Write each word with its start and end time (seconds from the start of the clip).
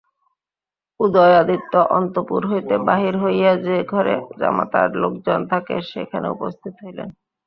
উদয়াদিত্য 0.99 1.73
অন্তঃপুর 1.97 2.41
হইতে 2.47 2.75
বাহির 2.87 3.13
হইয়া 3.17 3.51
যে-ঘরে 3.65 4.15
জামাতার 4.39 4.89
লোকজন 4.95 5.39
থাকে 5.47 5.75
সেইখানে 5.91 6.27
উপস্থিত 6.29 6.73
হইলেন। 6.83 7.09